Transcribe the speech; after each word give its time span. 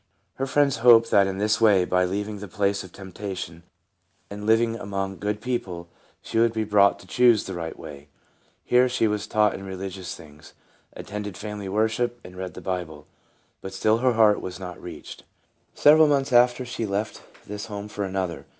Her 0.37 0.47
friends 0.47 0.77
hoped 0.77 1.11
that 1.11 1.27
in 1.27 1.37
this 1.37 1.61
way, 1.61 1.85
by 1.85 2.05
leaving 2.05 2.39
the 2.39 2.47
places 2.47 2.85
of 2.85 2.91
temptation, 2.91 3.61
and 4.31 4.47
living 4.47 4.75
among 4.75 5.19
good 5.19 5.39
people, 5.41 5.89
she 6.23 6.39
would 6.39 6.53
be 6.53 6.63
brought 6.63 6.97
to 7.01 7.05
choose 7.05 7.43
the 7.43 7.53
right 7.53 7.77
way. 7.77 8.07
Here 8.65 8.89
she 8.89 9.07
was 9.07 9.27
taught 9.27 9.53
in 9.53 9.63
reli 9.63 9.91
gious 9.91 10.15
things, 10.15 10.53
attended 10.93 11.37
family 11.37 11.69
worship, 11.69 12.19
and 12.23 12.35
read 12.35 12.55
the 12.55 12.61
Bible, 12.61 13.05
but 13.61 13.75
still 13.75 13.99
her 13.99 14.13
heart 14.13 14.41
was 14.41 14.59
not 14.59 14.81
reached. 14.81 15.23
After 15.75 15.81
several 15.83 16.07
months 16.07 16.33
she 16.67 16.87
left 16.87 17.21
this 17.45 17.67
home 17.67 17.87
for 17.87 18.03
another. 18.03 18.47